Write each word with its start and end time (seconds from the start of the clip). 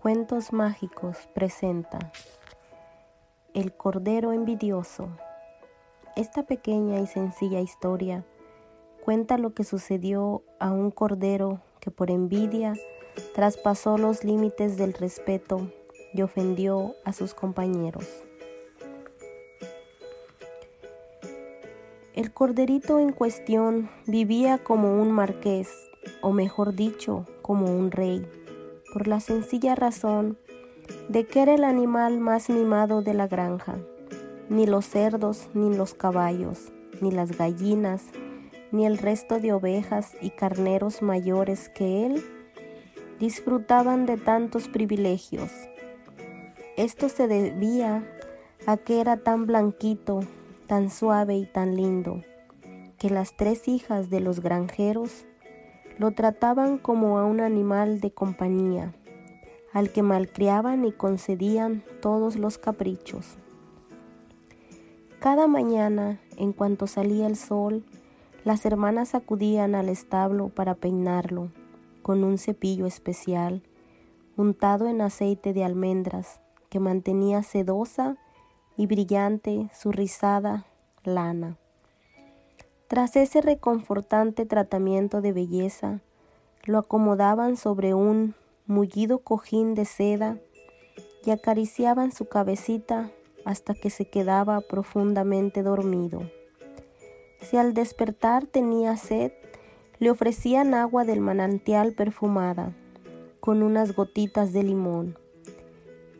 Cuentos 0.00 0.52
Mágicos 0.52 1.16
presenta 1.34 1.98
El 3.52 3.72
Cordero 3.72 4.32
Envidioso. 4.32 5.08
Esta 6.14 6.44
pequeña 6.44 7.00
y 7.00 7.08
sencilla 7.08 7.58
historia 7.58 8.24
cuenta 9.04 9.38
lo 9.38 9.54
que 9.54 9.64
sucedió 9.64 10.44
a 10.60 10.70
un 10.70 10.92
cordero 10.92 11.60
que 11.80 11.90
por 11.90 12.12
envidia 12.12 12.74
traspasó 13.34 13.98
los 13.98 14.22
límites 14.22 14.76
del 14.76 14.92
respeto 14.92 15.68
y 16.14 16.22
ofendió 16.22 16.94
a 17.04 17.12
sus 17.12 17.34
compañeros. 17.34 18.06
El 22.14 22.32
corderito 22.32 23.00
en 23.00 23.12
cuestión 23.12 23.90
vivía 24.06 24.58
como 24.58 25.02
un 25.02 25.10
marqués, 25.10 25.68
o 26.20 26.30
mejor 26.30 26.74
dicho, 26.74 27.26
como 27.42 27.66
un 27.66 27.90
rey 27.90 28.24
por 28.92 29.08
la 29.08 29.20
sencilla 29.20 29.74
razón 29.74 30.38
de 31.08 31.26
que 31.26 31.42
era 31.42 31.54
el 31.54 31.64
animal 31.64 32.18
más 32.18 32.48
mimado 32.48 33.02
de 33.02 33.14
la 33.14 33.26
granja. 33.26 33.78
Ni 34.48 34.66
los 34.66 34.86
cerdos, 34.86 35.48
ni 35.54 35.74
los 35.74 35.94
caballos, 35.94 36.72
ni 37.00 37.10
las 37.10 37.36
gallinas, 37.36 38.04
ni 38.72 38.86
el 38.86 38.98
resto 38.98 39.40
de 39.40 39.52
ovejas 39.52 40.16
y 40.20 40.30
carneros 40.30 41.02
mayores 41.02 41.68
que 41.68 42.06
él 42.06 42.24
disfrutaban 43.18 44.06
de 44.06 44.16
tantos 44.16 44.68
privilegios. 44.68 45.50
Esto 46.76 47.08
se 47.08 47.26
debía 47.26 48.04
a 48.66 48.76
que 48.76 49.00
era 49.00 49.16
tan 49.18 49.46
blanquito, 49.46 50.20
tan 50.66 50.90
suave 50.90 51.36
y 51.36 51.46
tan 51.46 51.76
lindo, 51.76 52.22
que 52.98 53.10
las 53.10 53.36
tres 53.36 53.68
hijas 53.68 54.10
de 54.10 54.20
los 54.20 54.40
granjeros 54.40 55.26
lo 55.98 56.12
trataban 56.12 56.78
como 56.78 57.18
a 57.18 57.24
un 57.24 57.40
animal 57.40 58.00
de 58.00 58.10
compañía, 58.10 58.94
al 59.72 59.90
que 59.90 60.02
malcriaban 60.02 60.84
y 60.84 60.92
concedían 60.92 61.82
todos 62.00 62.36
los 62.36 62.56
caprichos. 62.56 63.36
Cada 65.20 65.48
mañana, 65.48 66.20
en 66.36 66.52
cuanto 66.52 66.86
salía 66.86 67.26
el 67.26 67.36
sol, 67.36 67.84
las 68.44 68.64
hermanas 68.64 69.14
acudían 69.14 69.74
al 69.74 69.88
establo 69.88 70.48
para 70.48 70.74
peinarlo 70.74 71.50
con 72.02 72.24
un 72.24 72.38
cepillo 72.38 72.86
especial, 72.86 73.62
untado 74.36 74.86
en 74.86 75.00
aceite 75.00 75.52
de 75.52 75.64
almendras, 75.64 76.40
que 76.70 76.80
mantenía 76.80 77.42
sedosa 77.42 78.16
y 78.76 78.86
brillante 78.86 79.68
su 79.74 79.90
rizada 79.90 80.66
lana. 81.02 81.58
Tras 82.88 83.16
ese 83.16 83.42
reconfortante 83.42 84.46
tratamiento 84.46 85.20
de 85.20 85.34
belleza, 85.34 86.00
lo 86.64 86.78
acomodaban 86.78 87.58
sobre 87.58 87.92
un 87.92 88.34
mullido 88.66 89.18
cojín 89.18 89.74
de 89.74 89.84
seda 89.84 90.38
y 91.22 91.30
acariciaban 91.30 92.12
su 92.12 92.30
cabecita 92.30 93.10
hasta 93.44 93.74
que 93.74 93.90
se 93.90 94.06
quedaba 94.06 94.62
profundamente 94.62 95.62
dormido. 95.62 96.30
Si 97.42 97.58
al 97.58 97.74
despertar 97.74 98.46
tenía 98.46 98.96
sed, 98.96 99.32
le 99.98 100.10
ofrecían 100.10 100.72
agua 100.72 101.04
del 101.04 101.20
manantial 101.20 101.92
perfumada, 101.92 102.72
con 103.40 103.62
unas 103.62 103.94
gotitas 103.94 104.54
de 104.54 104.62
limón. 104.62 105.18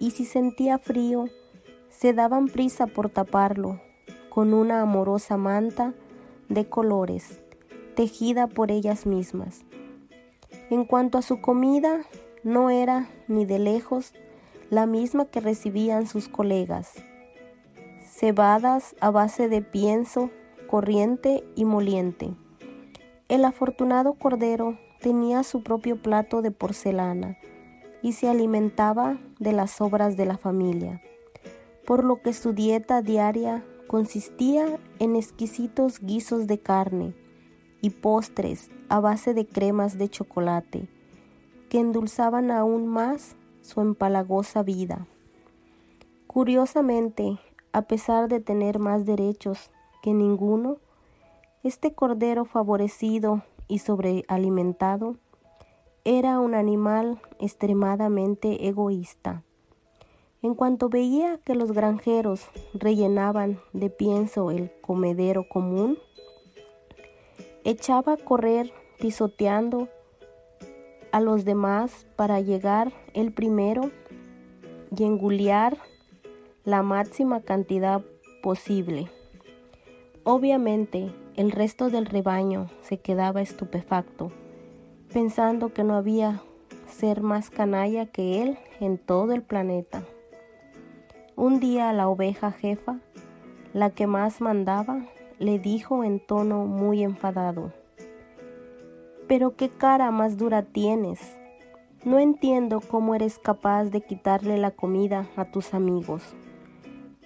Y 0.00 0.10
si 0.10 0.24
sentía 0.24 0.78
frío, 0.78 1.26
se 1.90 2.12
daban 2.12 2.48
prisa 2.48 2.88
por 2.88 3.08
taparlo, 3.08 3.80
con 4.30 4.52
una 4.52 4.80
amorosa 4.82 5.36
manta 5.36 5.94
de 6.48 6.68
colores, 6.68 7.40
tejida 7.94 8.46
por 8.46 8.70
ellas 8.70 9.06
mismas. 9.06 9.64
En 10.70 10.84
cuanto 10.84 11.18
a 11.18 11.22
su 11.22 11.40
comida, 11.40 12.02
no 12.42 12.70
era 12.70 13.08
ni 13.28 13.44
de 13.44 13.58
lejos 13.58 14.12
la 14.70 14.86
misma 14.86 15.26
que 15.26 15.40
recibían 15.40 16.06
sus 16.06 16.28
colegas. 16.28 16.94
Cebadas 18.04 18.96
a 19.00 19.10
base 19.10 19.48
de 19.48 19.62
pienso, 19.62 20.30
corriente 20.66 21.44
y 21.54 21.64
moliente. 21.64 22.34
El 23.28 23.44
afortunado 23.44 24.14
cordero 24.14 24.78
tenía 25.00 25.42
su 25.42 25.62
propio 25.62 26.00
plato 26.00 26.42
de 26.42 26.50
porcelana 26.50 27.36
y 28.02 28.12
se 28.12 28.28
alimentaba 28.28 29.18
de 29.38 29.52
las 29.52 29.72
sobras 29.72 30.16
de 30.16 30.26
la 30.26 30.38
familia, 30.38 31.02
por 31.86 32.04
lo 32.04 32.22
que 32.22 32.32
su 32.32 32.52
dieta 32.52 33.02
diaria 33.02 33.64
consistía 33.86 34.78
en 34.98 35.16
exquisitos 35.16 36.00
guisos 36.00 36.46
de 36.46 36.58
carne 36.58 37.14
y 37.80 37.90
postres 37.90 38.70
a 38.88 39.00
base 39.00 39.34
de 39.34 39.46
cremas 39.46 39.98
de 39.98 40.08
chocolate 40.08 40.88
que 41.68 41.80
endulzaban 41.80 42.50
aún 42.50 42.86
más 42.86 43.36
su 43.62 43.80
empalagosa 43.80 44.62
vida. 44.62 45.06
Curiosamente, 46.26 47.38
a 47.72 47.82
pesar 47.82 48.28
de 48.28 48.40
tener 48.40 48.78
más 48.78 49.04
derechos 49.04 49.70
que 50.02 50.12
ninguno, 50.12 50.78
este 51.62 51.94
cordero 51.94 52.44
favorecido 52.44 53.42
y 53.68 53.80
sobrealimentado 53.80 55.16
era 56.04 56.38
un 56.38 56.54
animal 56.54 57.20
extremadamente 57.40 58.68
egoísta. 58.68 59.42
En 60.42 60.54
cuanto 60.54 60.88
veía 60.88 61.38
que 61.44 61.54
los 61.54 61.72
granjeros 61.72 62.48
rellenaban 62.74 63.58
de 63.72 63.90
pienso 63.90 64.50
el 64.50 64.70
comedero 64.80 65.48
común, 65.48 65.98
echaba 67.64 68.12
a 68.12 68.16
correr 68.16 68.72
pisoteando 68.98 69.88
a 71.10 71.20
los 71.20 71.44
demás 71.44 72.06
para 72.16 72.40
llegar 72.40 72.92
el 73.14 73.32
primero 73.32 73.90
y 74.96 75.04
enguliar 75.04 75.78
la 76.64 76.82
máxima 76.82 77.40
cantidad 77.40 78.02
posible. 78.42 79.10
Obviamente, 80.24 81.10
el 81.36 81.52
resto 81.52 81.90
del 81.90 82.06
rebaño 82.06 82.68
se 82.82 82.98
quedaba 82.98 83.40
estupefacto, 83.40 84.32
pensando 85.12 85.72
que 85.72 85.84
no 85.84 85.94
había 85.94 86.42
ser 86.88 87.20
más 87.20 87.50
canalla 87.50 88.06
que 88.06 88.42
él 88.42 88.58
en 88.80 88.98
todo 88.98 89.32
el 89.32 89.42
planeta. 89.42 90.04
Un 91.38 91.60
día 91.60 91.92
la 91.92 92.08
oveja 92.08 92.50
jefa, 92.50 92.96
la 93.74 93.90
que 93.90 94.06
más 94.06 94.40
mandaba, 94.40 95.04
le 95.38 95.58
dijo 95.58 96.02
en 96.02 96.18
tono 96.18 96.64
muy 96.64 97.02
enfadado, 97.02 97.74
Pero 99.28 99.54
qué 99.54 99.68
cara 99.68 100.10
más 100.10 100.38
dura 100.38 100.62
tienes. 100.62 101.20
No 102.06 102.18
entiendo 102.18 102.80
cómo 102.80 103.14
eres 103.14 103.38
capaz 103.38 103.90
de 103.90 104.00
quitarle 104.00 104.56
la 104.56 104.70
comida 104.70 105.26
a 105.36 105.44
tus 105.44 105.74
amigos. 105.74 106.22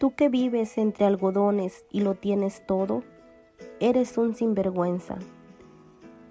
Tú 0.00 0.12
que 0.16 0.28
vives 0.28 0.76
entre 0.76 1.06
algodones 1.06 1.84
y 1.92 2.00
lo 2.00 2.16
tienes 2.16 2.66
todo, 2.66 3.04
eres 3.78 4.18
un 4.18 4.34
sinvergüenza. 4.34 5.18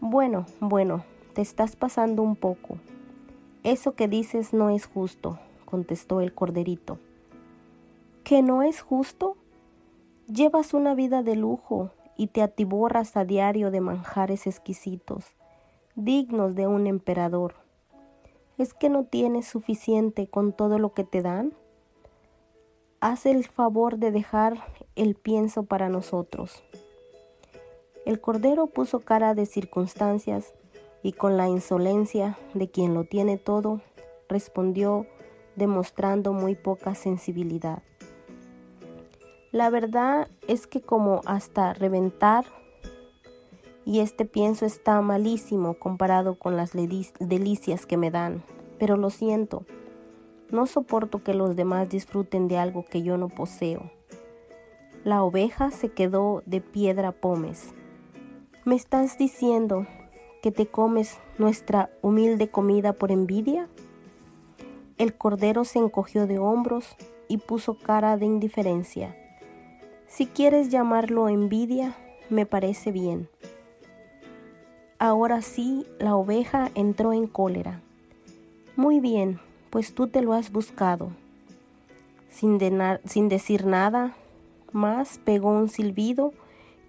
Bueno, 0.00 0.46
bueno, 0.60 1.04
te 1.32 1.42
estás 1.42 1.74
pasando 1.74 2.22
un 2.22 2.36
poco. 2.36 2.78
Eso 3.64 3.96
que 3.96 4.06
dices 4.06 4.52
no 4.52 4.70
es 4.70 4.86
justo, 4.86 5.40
contestó 5.64 6.20
el 6.20 6.32
corderito 6.32 7.00
que 8.24 8.42
no 8.42 8.62
es 8.62 8.80
justo? 8.80 9.36
Llevas 10.26 10.72
una 10.72 10.94
vida 10.94 11.22
de 11.22 11.36
lujo 11.36 11.90
y 12.16 12.28
te 12.28 12.40
atiborras 12.40 13.18
a 13.18 13.24
diario 13.26 13.70
de 13.70 13.82
manjares 13.82 14.46
exquisitos, 14.46 15.26
dignos 15.94 16.54
de 16.54 16.66
un 16.66 16.86
emperador. 16.86 17.54
¿Es 18.56 18.72
que 18.72 18.88
no 18.88 19.04
tienes 19.04 19.46
suficiente 19.46 20.26
con 20.26 20.54
todo 20.54 20.78
lo 20.78 20.94
que 20.94 21.04
te 21.04 21.20
dan? 21.20 21.52
Haz 23.00 23.26
el 23.26 23.44
favor 23.44 23.98
de 23.98 24.10
dejar 24.10 24.64
el 24.96 25.16
pienso 25.16 25.64
para 25.64 25.90
nosotros. 25.90 26.64
El 28.06 28.22
cordero 28.22 28.68
puso 28.68 29.00
cara 29.00 29.34
de 29.34 29.44
circunstancias 29.44 30.54
y 31.02 31.12
con 31.12 31.36
la 31.36 31.48
insolencia 31.48 32.38
de 32.54 32.70
quien 32.70 32.94
lo 32.94 33.04
tiene 33.04 33.36
todo, 33.36 33.82
respondió 34.30 35.06
demostrando 35.56 36.32
muy 36.32 36.54
poca 36.54 36.94
sensibilidad. 36.94 37.82
La 39.54 39.70
verdad 39.70 40.26
es 40.48 40.66
que 40.66 40.80
como 40.80 41.20
hasta 41.26 41.74
reventar 41.74 42.44
y 43.84 44.00
este 44.00 44.24
pienso 44.24 44.66
está 44.66 45.00
malísimo 45.00 45.74
comparado 45.74 46.34
con 46.34 46.56
las 46.56 46.72
delicias 46.72 47.86
que 47.86 47.96
me 47.96 48.10
dan, 48.10 48.42
pero 48.80 48.96
lo 48.96 49.10
siento, 49.10 49.64
no 50.50 50.66
soporto 50.66 51.22
que 51.22 51.34
los 51.34 51.54
demás 51.54 51.88
disfruten 51.88 52.48
de 52.48 52.58
algo 52.58 52.84
que 52.84 53.02
yo 53.04 53.16
no 53.16 53.28
poseo. 53.28 53.92
La 55.04 55.22
oveja 55.22 55.70
se 55.70 55.92
quedó 55.92 56.42
de 56.46 56.60
piedra 56.60 57.12
pomes. 57.12 57.72
¿Me 58.64 58.74
estás 58.74 59.16
diciendo 59.18 59.86
que 60.42 60.50
te 60.50 60.66
comes 60.66 61.20
nuestra 61.38 61.90
humilde 62.02 62.48
comida 62.48 62.92
por 62.92 63.12
envidia? 63.12 63.68
El 64.98 65.14
cordero 65.14 65.64
se 65.64 65.78
encogió 65.78 66.26
de 66.26 66.40
hombros 66.40 66.96
y 67.28 67.38
puso 67.38 67.78
cara 67.78 68.16
de 68.16 68.26
indiferencia. 68.26 69.16
Si 70.14 70.26
quieres 70.26 70.68
llamarlo 70.68 71.28
envidia, 71.28 71.96
me 72.30 72.46
parece 72.46 72.92
bien. 72.92 73.28
Ahora 75.00 75.42
sí, 75.42 75.88
la 75.98 76.14
oveja 76.14 76.70
entró 76.76 77.12
en 77.12 77.26
cólera. 77.26 77.80
Muy 78.76 79.00
bien, 79.00 79.40
pues 79.70 79.92
tú 79.92 80.06
te 80.06 80.22
lo 80.22 80.32
has 80.32 80.52
buscado. 80.52 81.10
Sin, 82.30 82.58
decir 83.28 83.66
nada 83.66 84.14
más, 84.70 85.18
pegó 85.18 85.50
un 85.50 85.68
silbido 85.68 86.32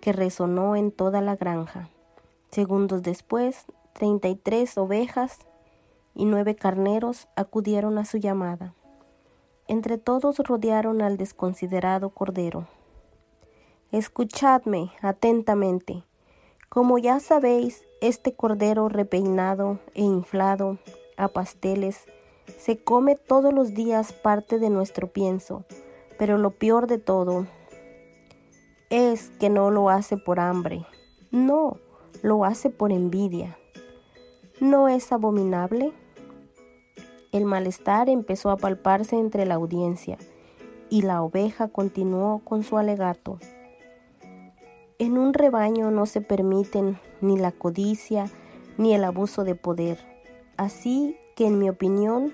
que 0.02 0.14
resonó 0.14 0.76
en 0.76 0.92
toda 0.92 1.20
la 1.22 1.36
granja. 1.36 1.90
Segundos 2.52 3.02
después, 3.02 3.66
treinta 3.94 4.28
y 4.28 4.36
tres 4.36 4.78
ovejas 4.78 5.40
y 6.14 6.26
nueve 6.26 6.56
carneros 6.56 7.28
acudieron 7.36 7.98
a 7.98 8.06
su 8.06 8.20
llamada. 8.20 8.76
Entre 9.68 9.98
todos 9.98 10.38
rodearon 10.38 11.02
al 11.02 11.18
desconsiderado 11.18 12.12
cordero. 12.12 12.68
Escuchadme 13.96 14.92
atentamente. 15.02 16.04
Como 16.68 16.98
ya 16.98 17.22
sabéis, 17.22 17.86
este 18.02 18.34
cordero 18.34 18.90
repeinado 18.90 19.80
e 19.94 20.02
inflado 20.02 20.80
a 21.16 21.30
pasteles 21.30 22.04
se 22.58 22.78
come 22.78 23.16
todos 23.16 23.54
los 23.54 23.74
días 23.74 24.12
parte 24.12 24.60
de 24.60 24.70
nuestro 24.70 25.08
pienso, 25.08 25.64
pero 26.20 26.38
lo 26.38 26.52
peor 26.52 26.88
de 26.88 26.98
todo 26.98 27.48
es 28.90 29.30
que 29.40 29.50
no 29.50 29.72
lo 29.72 29.90
hace 29.90 30.18
por 30.18 30.42
hambre, 30.42 30.86
no, 31.32 31.78
lo 32.22 32.44
hace 32.44 32.70
por 32.70 32.92
envidia. 32.92 33.58
¿No 34.60 34.90
es 34.90 35.14
abominable? 35.14 35.94
El 37.32 37.46
malestar 37.46 38.10
empezó 38.10 38.52
a 38.52 38.58
palparse 38.58 39.18
entre 39.18 39.46
la 39.46 39.56
audiencia 39.56 40.18
y 40.90 41.04
la 41.04 41.24
oveja 41.24 41.70
continuó 41.70 42.40
con 42.40 42.64
su 42.64 42.78
alegato. 42.78 43.40
En 44.98 45.18
un 45.18 45.34
rebaño 45.34 45.92
no 45.92 46.06
se 46.06 46.22
permiten 46.22 46.98
ni 47.20 47.38
la 47.38 47.52
codicia 47.52 48.28
ni 48.78 48.94
el 48.94 49.04
abuso 49.04 49.44
de 49.44 49.54
poder. 49.54 50.00
Así 50.56 51.18
que 51.36 51.48
en 51.48 51.60
mi 51.60 51.68
opinión 51.68 52.32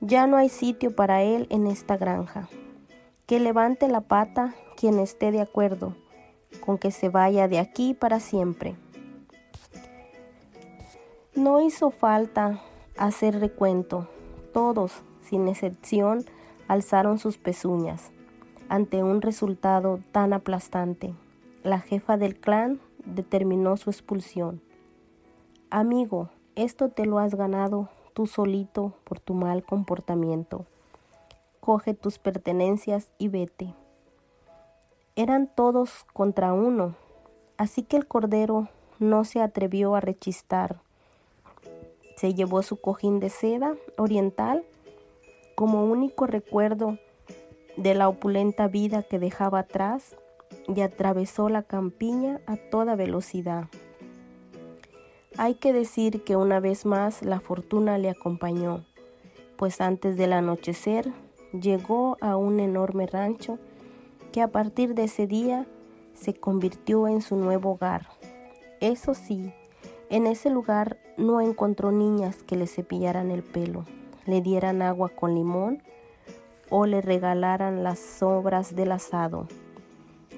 ya 0.00 0.26
no 0.26 0.36
hay 0.36 0.50
sitio 0.50 0.94
para 0.94 1.22
él 1.22 1.46
en 1.48 1.66
esta 1.66 1.96
granja. 1.96 2.50
Que 3.24 3.40
levante 3.40 3.88
la 3.88 4.02
pata 4.02 4.54
quien 4.76 4.98
esté 4.98 5.32
de 5.32 5.40
acuerdo 5.40 5.94
con 6.60 6.76
que 6.76 6.90
se 6.90 7.08
vaya 7.08 7.48
de 7.48 7.58
aquí 7.58 7.94
para 7.94 8.20
siempre. 8.20 8.76
No 11.34 11.62
hizo 11.62 11.90
falta 11.90 12.60
hacer 12.98 13.40
recuento. 13.40 14.06
Todos, 14.52 14.92
sin 15.22 15.48
excepción, 15.48 16.26
alzaron 16.68 17.18
sus 17.18 17.38
pezuñas 17.38 18.10
ante 18.68 19.02
un 19.02 19.22
resultado 19.22 20.00
tan 20.12 20.34
aplastante 20.34 21.14
la 21.66 21.80
jefa 21.80 22.16
del 22.16 22.36
clan 22.36 22.80
determinó 23.04 23.76
su 23.76 23.90
expulsión. 23.90 24.62
Amigo, 25.68 26.30
esto 26.54 26.90
te 26.90 27.06
lo 27.06 27.18
has 27.18 27.34
ganado 27.34 27.88
tú 28.14 28.26
solito 28.26 28.92
por 29.02 29.18
tu 29.18 29.34
mal 29.34 29.64
comportamiento. 29.64 30.64
Coge 31.58 31.92
tus 31.92 32.18
pertenencias 32.18 33.10
y 33.18 33.28
vete. 33.28 33.74
Eran 35.16 35.48
todos 35.52 36.06
contra 36.12 36.52
uno, 36.52 36.94
así 37.56 37.82
que 37.82 37.96
el 37.96 38.06
cordero 38.06 38.68
no 39.00 39.24
se 39.24 39.40
atrevió 39.40 39.96
a 39.96 40.00
rechistar. 40.00 40.80
Se 42.16 42.32
llevó 42.32 42.62
su 42.62 42.80
cojín 42.80 43.18
de 43.18 43.28
seda 43.28 43.74
oriental 43.98 44.62
como 45.56 45.84
único 45.84 46.28
recuerdo 46.28 46.98
de 47.76 47.94
la 47.94 48.08
opulenta 48.08 48.68
vida 48.68 49.02
que 49.02 49.18
dejaba 49.18 49.58
atrás 49.58 50.16
y 50.68 50.80
atravesó 50.80 51.48
la 51.48 51.62
campiña 51.62 52.40
a 52.46 52.56
toda 52.56 52.96
velocidad. 52.96 53.66
Hay 55.38 55.54
que 55.54 55.72
decir 55.72 56.24
que 56.24 56.36
una 56.36 56.60
vez 56.60 56.86
más 56.86 57.22
la 57.22 57.40
fortuna 57.40 57.98
le 57.98 58.08
acompañó, 58.08 58.84
pues 59.56 59.80
antes 59.80 60.16
del 60.16 60.32
anochecer 60.32 61.12
llegó 61.52 62.16
a 62.20 62.36
un 62.36 62.60
enorme 62.60 63.06
rancho 63.06 63.58
que 64.32 64.42
a 64.42 64.48
partir 64.48 64.94
de 64.94 65.04
ese 65.04 65.26
día 65.26 65.66
se 66.14 66.34
convirtió 66.34 67.06
en 67.08 67.20
su 67.20 67.36
nuevo 67.36 67.72
hogar. 67.72 68.08
Eso 68.80 69.14
sí, 69.14 69.52
en 70.08 70.26
ese 70.26 70.50
lugar 70.50 70.98
no 71.16 71.40
encontró 71.40 71.92
niñas 71.92 72.42
que 72.42 72.56
le 72.56 72.66
cepillaran 72.66 73.30
el 73.30 73.42
pelo, 73.42 73.84
le 74.24 74.40
dieran 74.40 74.82
agua 74.82 75.08
con 75.08 75.34
limón 75.34 75.82
o 76.70 76.86
le 76.86 77.00
regalaran 77.00 77.82
las 77.82 77.98
sobras 77.98 78.74
del 78.74 78.92
asado. 78.92 79.48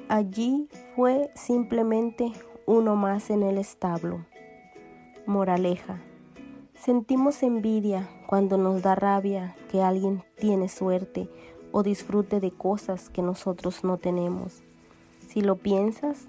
Allí 0.09 0.69
fue 0.97 1.31
simplemente 1.35 2.33
uno 2.67 2.97
más 2.97 3.31
en 3.31 3.43
el 3.43 3.59
establo. 3.59 4.25
Moraleja. 5.27 6.01
Sentimos 6.75 7.43
envidia 7.43 8.09
cuando 8.27 8.57
nos 8.57 8.83
da 8.83 8.95
rabia 8.95 9.57
que 9.71 9.83
alguien 9.83 10.23
tiene 10.39 10.69
suerte 10.69 11.29
o 11.73 11.83
disfrute 11.83 12.41
de 12.41 12.51
cosas 12.51 13.11
que 13.11 13.21
nosotros 13.21 13.85
no 13.85 13.99
tenemos. 13.99 14.63
Si 15.27 15.43
lo 15.43 15.57
piensas, 15.57 16.27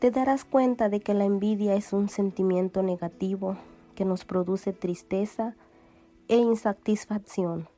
te 0.00 0.10
darás 0.10 0.44
cuenta 0.44 0.88
de 0.88 1.00
que 1.00 1.14
la 1.14 1.24
envidia 1.24 1.74
es 1.74 1.92
un 1.92 2.08
sentimiento 2.08 2.82
negativo 2.82 3.56
que 3.94 4.04
nos 4.04 4.24
produce 4.24 4.72
tristeza 4.72 5.54
e 6.28 6.36
insatisfacción. 6.36 7.68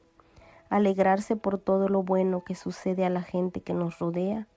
Alegrarse 0.70 1.36
por 1.36 1.58
todo 1.58 1.88
lo 1.88 2.02
bueno 2.02 2.42
que 2.42 2.54
sucede 2.54 3.04
a 3.04 3.10
la 3.10 3.22
gente 3.22 3.60
que 3.60 3.74
nos 3.74 3.98
rodea 3.98 4.48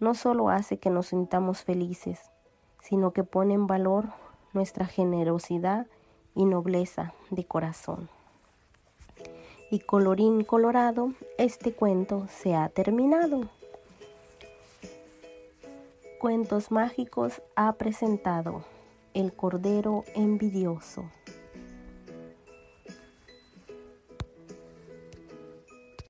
no 0.00 0.14
solo 0.14 0.48
hace 0.48 0.78
que 0.78 0.90
nos 0.90 1.08
sintamos 1.08 1.62
felices, 1.62 2.30
sino 2.82 3.12
que 3.12 3.22
pone 3.22 3.54
en 3.54 3.66
valor 3.66 4.06
nuestra 4.52 4.86
generosidad 4.86 5.86
y 6.34 6.46
nobleza 6.46 7.12
de 7.30 7.44
corazón. 7.44 8.08
Y 9.70 9.80
colorín 9.80 10.42
colorado, 10.42 11.12
este 11.38 11.72
cuento 11.72 12.26
se 12.28 12.56
ha 12.56 12.68
terminado. 12.68 13.42
Cuentos 16.18 16.70
Mágicos 16.70 17.40
ha 17.54 17.72
presentado 17.74 18.64
El 19.14 19.32
Cordero 19.32 20.04
Envidioso. 20.14 21.04